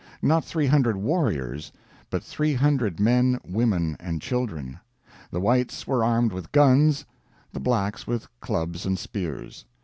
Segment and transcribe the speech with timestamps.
[0.23, 1.71] Not 300 warriors,
[2.09, 4.79] but 300 men, women, and children.
[5.29, 7.05] The Whites were armed with guns,
[7.53, 9.63] the Blacks with clubs and spears.